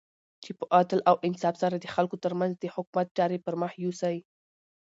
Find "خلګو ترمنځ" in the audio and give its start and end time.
1.93-2.53